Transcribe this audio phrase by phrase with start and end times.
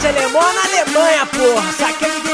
[0.00, 1.72] de alemão na Alemanha, porra.
[1.72, 2.29] Saquei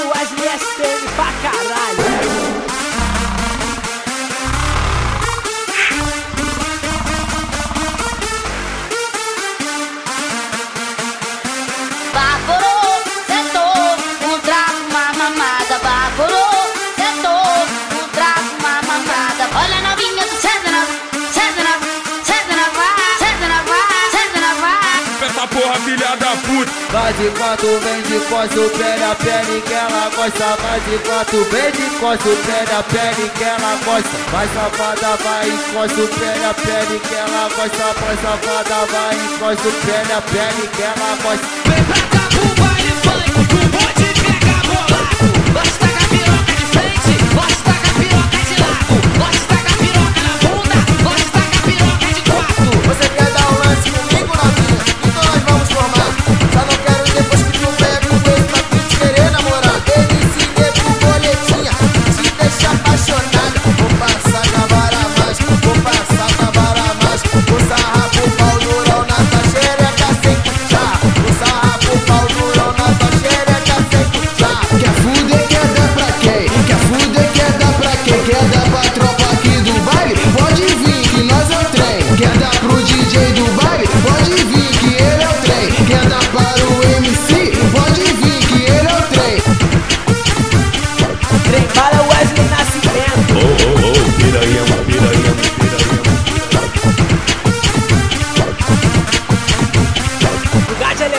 [26.47, 26.71] puta.
[26.91, 30.57] Vai de quatro, vem de costa, pé a pele que ela gosta.
[30.63, 34.11] Vai de quatro, vem de costa, pé a pele que ela gosta.
[34.33, 37.87] Vai safada, vai encosta o pé a pele que ela gosta.
[38.01, 41.47] Vai safada, vai encosta o pé a pele que ela gosta.
[41.67, 42.66] Vem pra cá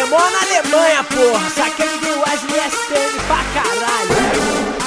[0.08, 1.50] De alemão na Alemanha, porra.
[1.50, 4.87] Saquei do Wesley STM pra caralho.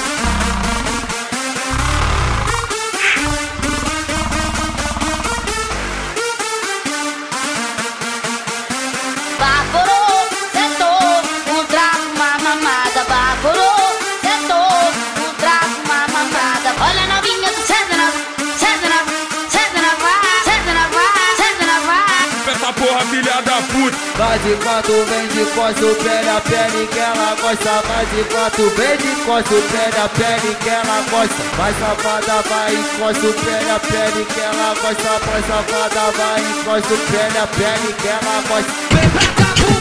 [23.41, 23.97] Filha da puta.
[24.17, 27.81] Vai de quatro, vem de costa, pé a pele que ela gosta.
[27.87, 31.35] Vai de quatro, vem de costa, pé a pele que ela gosta.
[31.57, 35.19] Vai safada, vai encosta o pé a pele que ela gosta.
[35.25, 38.71] Vai safada, vai encosta o pé a pele que ela gosta.
[38.91, 39.80] Vem pra cá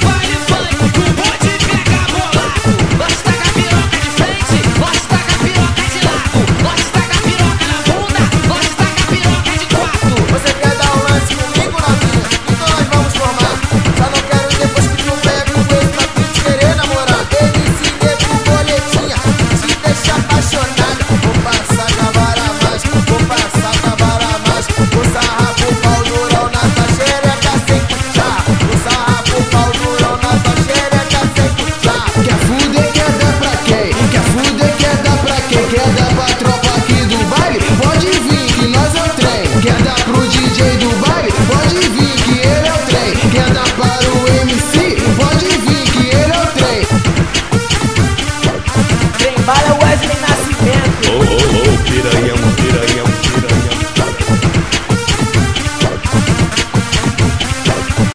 [52.03, 52.40] piranha